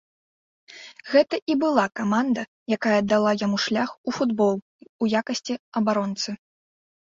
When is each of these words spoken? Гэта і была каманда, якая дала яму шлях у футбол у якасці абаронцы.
Гэта 1.11 1.35
і 1.53 1.57
была 1.63 1.83
каманда, 1.99 2.41
якая 2.77 2.97
дала 3.11 3.31
яму 3.45 3.57
шлях 3.69 3.89
у 4.07 4.17
футбол 4.19 4.55
у 4.97 5.15
якасці 5.23 5.53
абаронцы. 5.83 6.29